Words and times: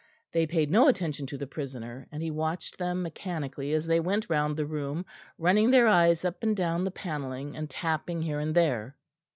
They 0.31 0.47
paid 0.47 0.71
no 0.71 0.87
attention 0.87 1.27
to 1.27 1.37
the 1.37 1.45
prisoner, 1.45 2.07
and 2.11 2.23
he 2.23 2.31
watched 2.31 2.79
them 2.79 3.03
mechanically 3.03 3.71
as 3.73 3.85
they 3.85 3.99
went 3.99 4.31
round 4.31 4.57
the 4.57 4.65
room, 4.65 5.05
running 5.37 5.69
their 5.69 5.85
eyes 5.87 6.25
up 6.25 6.41
and 6.41 6.57
down 6.57 6.85
the 6.85 6.89
panelling, 6.89 7.55
and 7.55 7.69
tapping 7.69 8.23
here 8.23 8.39
and 8.39 8.55
there. 8.55 8.95